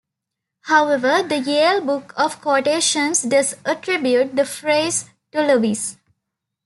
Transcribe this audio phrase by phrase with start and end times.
[0.63, 5.95] However, the "Yale Book of Quotations" does attribute the phrase to Lewis.